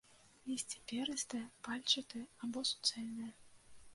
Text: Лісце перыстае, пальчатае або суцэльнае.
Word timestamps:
Лісце 0.51 0.79
перыстае, 0.91 1.41
пальчатае 1.67 2.23
або 2.47 2.59
суцэльнае. 2.73 3.31